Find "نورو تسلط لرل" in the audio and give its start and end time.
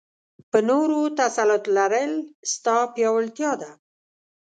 0.69-2.13